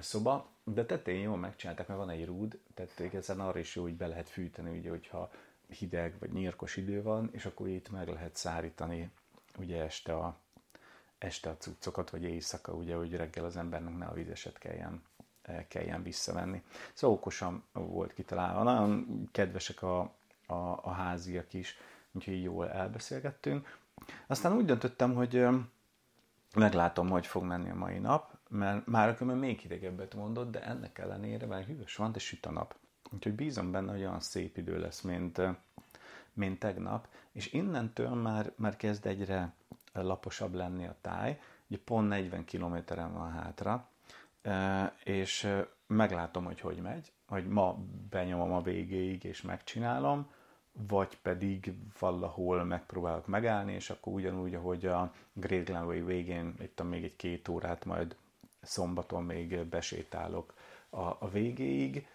szoba, 0.00 0.51
de 0.64 0.86
tetején 0.86 1.22
jól 1.22 1.36
megcsinálták, 1.36 1.86
mert 1.86 2.00
van 2.00 2.10
egy 2.10 2.24
rúd, 2.24 2.58
tehát 2.74 2.98
igazán 2.98 3.40
arra 3.40 3.58
is 3.58 3.76
jó, 3.76 3.82
hogy 3.82 3.96
be 3.96 4.06
lehet 4.06 4.28
fűteni, 4.28 4.78
ugye, 4.78 4.90
hogyha 4.90 5.30
hideg 5.68 6.18
vagy 6.18 6.32
nyírkos 6.32 6.76
idő 6.76 7.02
van, 7.02 7.28
és 7.32 7.44
akkor 7.44 7.68
itt 7.68 7.90
meg 7.90 8.08
lehet 8.08 8.36
szárítani 8.36 9.10
ugye 9.58 9.82
este 9.82 10.14
a, 10.14 10.36
este 11.18 11.50
a 11.50 11.56
cuccokat, 11.56 12.10
vagy 12.10 12.22
éjszaka, 12.22 12.72
ugye, 12.72 12.94
hogy 12.94 13.16
reggel 13.16 13.44
az 13.44 13.56
embernek 13.56 13.96
ne 13.96 14.06
a 14.06 14.12
vízeset 14.12 14.58
kelljen, 14.58 15.02
kelljen 15.68 16.02
visszavenni. 16.02 16.62
Szóval 16.92 17.16
okosan 17.16 17.64
volt 17.72 18.14
kitalálva. 18.14 18.62
Nagyon 18.62 19.28
kedvesek 19.32 19.82
a, 19.82 20.00
a, 20.46 20.54
a 20.82 20.90
háziak 20.90 21.54
is, 21.54 21.76
úgyhogy 22.12 22.42
jól 22.42 22.70
elbeszélgettünk. 22.70 23.78
Aztán 24.26 24.52
úgy 24.52 24.64
döntöttem, 24.64 25.14
hogy 25.14 25.46
meglátom, 26.54 27.08
hogy 27.08 27.26
fog 27.26 27.44
menni 27.44 27.70
a 27.70 27.74
mai 27.74 27.98
nap, 27.98 28.31
mert 28.52 28.86
már 28.86 29.08
akkor 29.08 29.26
még 29.26 29.58
hidegebbet 29.58 30.14
mondott, 30.14 30.50
de 30.50 30.64
ennek 30.64 30.98
ellenére, 30.98 31.46
mert 31.46 31.66
hűvös 31.66 31.96
van, 31.96 32.12
de 32.12 32.18
süt 32.18 32.46
a 32.46 32.50
nap. 32.50 32.74
Úgyhogy 33.10 33.32
bízom 33.32 33.70
benne, 33.70 33.90
hogy 33.90 34.00
olyan 34.00 34.20
szép 34.20 34.56
idő 34.56 34.78
lesz, 34.78 35.00
mint, 35.00 35.40
mint 36.32 36.58
tegnap, 36.58 37.08
és 37.32 37.52
innentől 37.52 38.08
már, 38.08 38.52
már 38.56 38.76
kezd 38.76 39.06
egyre 39.06 39.52
laposabb 39.92 40.54
lenni 40.54 40.86
a 40.86 40.96
táj, 41.00 41.40
ugye 41.66 41.78
pont 41.84 42.08
40 42.08 42.44
kilométeren 42.44 43.12
van 43.12 43.30
hátra, 43.30 43.88
és 45.04 45.48
meglátom, 45.86 46.44
hogy 46.44 46.60
hogy 46.60 46.76
megy, 46.76 47.12
hogy 47.26 47.46
ma 47.46 47.78
benyomom 48.10 48.52
a 48.52 48.62
végéig 48.62 49.24
és 49.24 49.42
megcsinálom, 49.42 50.30
vagy 50.72 51.18
pedig 51.22 51.74
valahol 51.98 52.64
megpróbálok 52.64 53.26
megállni, 53.26 53.72
és 53.72 53.90
akkor 53.90 54.12
ugyanúgy, 54.12 54.54
ahogy 54.54 54.86
a 54.86 55.12
Great 55.32 55.64
Glenway 55.64 56.04
végén 56.04 56.54
itt 56.60 56.82
még 56.82 57.04
egy 57.04 57.16
két 57.16 57.48
órát, 57.48 57.84
majd 57.84 58.16
szombaton 58.62 59.24
még 59.24 59.64
besétálok 59.64 60.54
a, 60.90 61.00
a 61.00 61.28
végéig. 61.32 62.06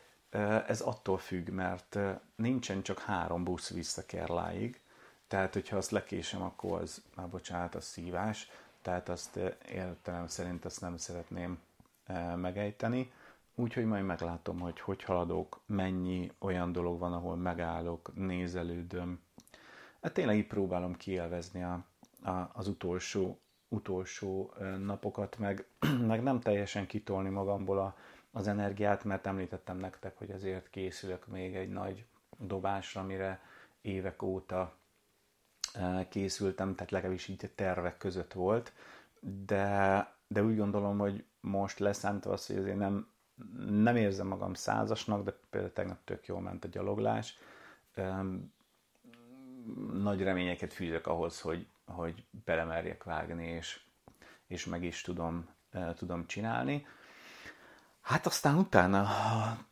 Ez 0.67 0.81
attól 0.81 1.17
függ, 1.17 1.49
mert 1.49 1.97
nincsen 2.36 2.81
csak 2.81 2.99
három 2.99 3.43
busz 3.43 3.69
vissza 3.69 4.05
Kerláig, 4.05 4.81
tehát 5.27 5.53
hogyha 5.53 5.77
azt 5.77 5.91
lekésem, 5.91 6.41
akkor 6.41 6.81
az, 6.81 7.03
már 7.15 7.29
bocsánat, 7.29 7.75
a 7.75 7.81
szívás, 7.81 8.49
tehát 8.81 9.10
azt 9.10 9.39
értelem 9.71 10.27
szerint 10.27 10.65
azt 10.65 10.81
nem 10.81 10.97
szeretném 10.97 11.60
megejteni. 12.36 13.12
Úgyhogy 13.55 13.86
majd 13.86 14.05
meglátom, 14.05 14.60
hogy 14.60 14.79
hogy 14.79 15.03
haladok, 15.03 15.60
mennyi 15.65 16.31
olyan 16.39 16.71
dolog 16.71 16.99
van, 16.99 17.13
ahol 17.13 17.36
megállok, 17.36 18.12
nézelődöm. 18.15 19.19
Hát 20.01 20.13
tényleg 20.13 20.38
így 20.38 20.47
próbálom 20.47 20.95
kielvezni 20.95 21.63
a, 21.63 21.86
a, 22.23 22.49
az 22.53 22.67
utolsó, 22.67 23.39
utolsó 23.67 24.53
napokat, 24.80 25.38
meg, 25.38 25.65
meg 26.12 26.23
nem 26.23 26.39
teljesen 26.39 26.88
kitolni 26.88 27.30
magamból 27.30 27.80
a, 27.80 27.97
az 28.32 28.47
energiát, 28.47 29.03
mert 29.03 29.27
említettem 29.27 29.77
nektek, 29.77 30.17
hogy 30.17 30.32
azért 30.32 30.69
készülök 30.69 31.27
még 31.27 31.56
egy 31.56 31.69
nagy 31.69 32.06
dobásra, 32.38 33.01
amire 33.01 33.41
évek 33.82 34.21
óta 34.21 34.75
készültem, 36.10 36.75
tehát 36.75 36.91
legalábbis 36.91 37.27
így 37.27 37.51
tervek 37.56 37.97
között 37.97 38.34
volt, 38.34 38.73
de, 39.45 40.08
de 40.27 40.43
úgy 40.43 40.58
gondolom, 40.58 40.97
hogy 40.97 41.23
most 41.39 41.80
leszámítva 41.80 42.32
az, 42.32 42.45
hogy 42.45 42.58
azért 42.58 42.77
nem, 42.77 43.08
nem 43.69 43.95
érzem 43.95 44.27
magam 44.27 44.53
százasnak, 44.53 45.23
de 45.23 45.38
például 45.49 45.73
tegnap 45.73 46.03
tök 46.03 46.25
jól 46.25 46.41
ment 46.41 46.65
a 46.65 46.67
gyaloglás. 46.67 47.38
Nagy 49.93 50.21
reményeket 50.21 50.73
fűzök 50.73 51.08
ahhoz, 51.08 51.41
hogy, 51.41 51.67
hogy 51.88 52.23
belemerjek 52.45 53.04
vágni, 53.04 53.47
és, 53.47 53.80
és 54.47 54.65
meg 54.65 54.84
is 54.84 55.02
tudom, 55.02 55.50
tudom 55.95 56.26
csinálni. 56.26 56.86
Hát 58.02 58.26
aztán 58.26 58.58
utána 58.58 59.02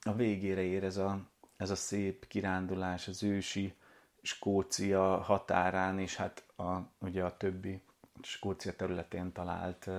a 0.01 0.13
végére 0.13 0.62
ér 0.62 0.84
ez 0.84 0.97
a, 0.97 1.19
ez 1.58 1.69
a 1.69 1.75
szép 1.75 2.28
kirándulás 2.28 3.08
az 3.08 3.23
ősi 3.23 3.75
Skócia 4.21 5.21
határán, 5.21 5.99
és 5.99 6.15
hát 6.15 6.43
a, 6.56 6.75
ugye 6.99 7.23
a 7.23 7.38
többi 7.38 7.82
Skócia 8.21 8.75
területén 8.75 9.32
talált, 9.32 9.89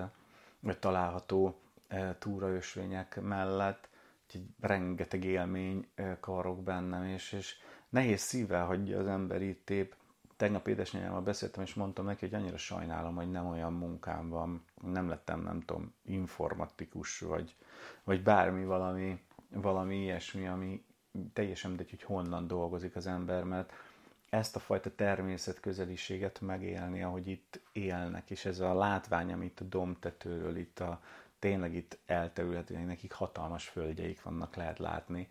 vagy 0.60 0.78
található 0.78 1.60
túraösvények 2.18 3.20
mellett, 3.20 3.88
úgyhogy 4.24 4.44
rengeteg 4.60 5.24
élmény 5.24 5.88
karok 6.20 6.62
bennem, 6.62 7.04
és, 7.04 7.32
és 7.32 7.56
nehéz 7.88 8.20
szívvel 8.20 8.64
hagyja 8.64 8.98
az 8.98 9.06
ember 9.06 9.42
itt 9.42 9.70
épp. 9.70 9.92
Tegnap 10.36 10.68
édesanyámmal 10.68 11.20
beszéltem, 11.20 11.62
és 11.62 11.74
mondtam 11.74 12.04
neki, 12.04 12.28
hogy 12.28 12.34
annyira 12.34 12.56
sajnálom, 12.56 13.14
hogy 13.14 13.30
nem 13.30 13.46
olyan 13.46 13.72
munkám 13.72 14.28
van, 14.28 14.64
nem 14.82 15.08
lettem, 15.08 15.42
nem 15.42 15.60
tudom, 15.60 15.94
informatikus, 16.02 17.20
vagy, 17.20 17.54
vagy 18.04 18.22
bármi 18.22 18.64
valami, 18.64 19.20
valami 19.50 19.96
ilyesmi, 19.96 20.46
ami 20.46 20.84
teljesen 21.32 21.70
mindegy, 21.70 21.90
hogy 21.90 22.02
honnan 22.02 22.46
dolgozik 22.46 22.96
az 22.96 23.06
ember, 23.06 23.44
mert 23.44 23.72
ezt 24.30 24.56
a 24.56 24.60
fajta 24.60 24.94
természet 24.94 25.60
közeliséget 25.60 26.40
megélni, 26.40 27.02
ahogy 27.02 27.26
itt 27.26 27.60
élnek, 27.72 28.30
és 28.30 28.44
ez 28.44 28.60
a 28.60 28.74
látvány, 28.74 29.32
amit 29.32 29.60
a 29.60 29.64
domtetőről 29.64 30.56
itt 30.56 30.80
a 30.80 31.00
tényleg 31.38 31.74
itt 31.74 31.98
elterülhetően, 32.06 32.86
nekik 32.86 33.12
hatalmas 33.12 33.68
földjeik 33.68 34.22
vannak, 34.22 34.56
lehet 34.56 34.78
látni 34.78 35.28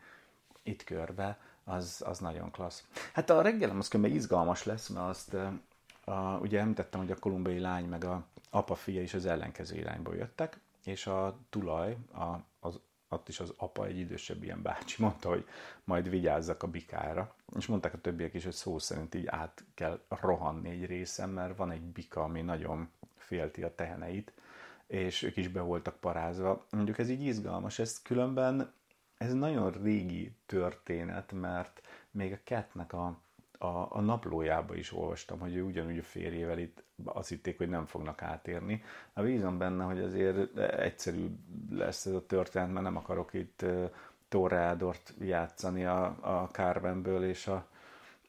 itt 0.64 0.84
körbe, 0.84 1.40
az, 1.66 2.04
az 2.06 2.20
nagyon 2.20 2.52
klassz. 2.52 2.84
Hát 3.14 3.30
a 3.30 3.42
reggelem 3.42 3.78
az 3.78 3.88
különben 3.88 4.16
izgalmas 4.16 4.64
lesz, 4.64 4.88
mert 4.88 5.08
azt 5.08 5.34
a, 6.06 6.38
ugye 6.42 6.60
említettem, 6.60 7.00
hogy 7.00 7.12
a 7.12 7.20
kolumbiai 7.20 7.60
lány 7.60 7.86
meg 7.86 8.04
a 8.04 8.26
apa-fia 8.50 9.02
is 9.02 9.14
az 9.14 9.26
ellenkező 9.26 9.76
irányból 9.76 10.16
jöttek, 10.16 10.60
és 10.84 11.08
a 11.08 11.38
tulaj, 11.50 11.98
a, 12.14 12.36
az, 12.60 12.80
ott 13.10 13.30
is 13.30 13.40
az 13.40 13.54
apa, 13.58 13.86
egy 13.86 13.98
idősebb 13.98 14.44
ilyen 14.44 14.62
bácsi 14.62 15.02
mondta, 15.04 15.30
hogy 15.30 15.48
majd 15.84 16.10
vigyázzak 16.10 16.64
a 16.64 16.68
bikára. 16.68 17.36
És 17.58 17.66
mondták 17.66 17.94
a 17.94 18.02
többiek 18.02 18.34
is, 18.34 18.44
hogy 18.44 18.54
szó 18.54 18.80
szerint 18.80 19.16
így 19.16 19.28
át 19.28 19.64
kell 19.74 20.00
rohanni 20.08 20.70
egy 20.70 20.86
részem, 20.86 21.30
mert 21.30 21.58
van 21.58 21.72
egy 21.72 21.82
bika, 21.82 22.24
ami 22.24 22.42
nagyon 22.42 22.90
félti 23.18 23.64
a 23.64 23.76
teheneit, 23.76 24.34
és 24.88 25.22
ők 25.22 25.38
is 25.38 25.48
be 25.48 25.62
voltak 25.62 25.96
parázva. 25.96 26.66
Mondjuk 26.70 26.98
ez 26.98 27.10
így 27.10 27.22
izgalmas, 27.22 27.80
ez 27.80 28.02
különben 28.02 28.74
ez 29.26 29.34
nagyon 29.34 29.72
régi 29.72 30.32
történet, 30.46 31.32
mert 31.32 31.82
még 32.12 32.34
a 32.34 32.38
Catnek 32.44 32.94
a, 32.94 33.18
a, 33.58 33.88
a 33.90 34.02
naplójába 34.02 34.76
is 34.76 34.94
olvastam, 34.94 35.40
hogy 35.40 35.56
ő 35.56 35.64
ugyanúgy 35.64 35.98
a 35.98 36.04
férjével 36.04 36.60
itt 36.60 36.84
azt 37.04 37.30
hitték, 37.30 37.58
hogy 37.58 37.70
nem 37.70 37.86
fognak 37.86 38.22
átérni. 38.22 38.84
A 39.14 39.22
bízom 39.22 39.58
benne, 39.58 39.84
hogy 39.84 40.00
azért 40.00 40.58
egyszerű 40.58 41.30
lesz 41.70 42.06
ez 42.06 42.14
a 42.14 42.26
történet, 42.26 42.72
mert 42.72 42.86
nem 42.86 42.98
akarok 42.98 43.34
itt 43.34 43.66
Torreadort 44.30 45.14
játszani 45.20 45.86
a, 45.86 46.06
a 46.06 46.50
Carvenből, 46.52 47.24
és 47.24 47.48
a, 47.48 47.66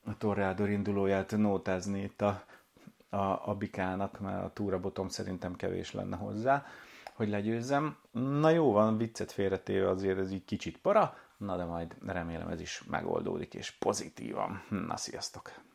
a 0.05 0.17
Torreador 0.19 0.69
indulóját 0.69 1.37
nótázni 1.37 2.03
itt 2.03 2.23
a, 2.23 2.45
a, 3.09 3.49
a 3.49 3.55
bikának, 3.59 4.21
mert 4.21 4.45
a 4.45 4.53
túrabotom 4.53 5.09
szerintem 5.09 5.57
kevés 5.57 5.93
lenne 5.93 6.17
hozzá 6.17 6.67
hogy 7.17 7.29
legyőzzem. 7.29 7.97
Na 8.13 8.51
jó 8.51 8.73
van, 8.73 8.97
viccet 8.97 9.33
félretéve 9.33 9.89
azért 9.89 10.19
ez 10.19 10.33
így 10.33 10.45
kicsit 10.45 10.79
para, 10.79 11.17
na 11.37 11.57
de 11.57 11.65
majd 11.65 11.97
remélem 12.07 12.49
ez 12.49 12.61
is 12.61 12.83
megoldódik 12.89 13.55
és 13.55 13.71
pozitívan. 13.71 14.63
Na, 14.69 14.97
sziasztok! 14.97 15.67